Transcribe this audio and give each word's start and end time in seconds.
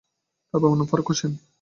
তার 0.47 0.59
বাবার 0.61 0.77
নাম 0.77 0.87
ফারুক 0.87 1.07
হোসেন। 1.09 1.31